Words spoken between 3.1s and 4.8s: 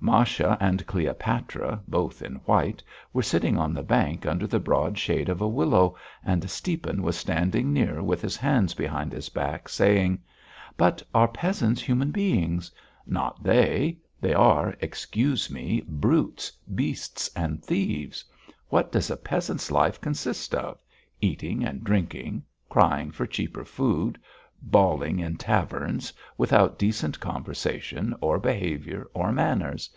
were sitting on the bank under the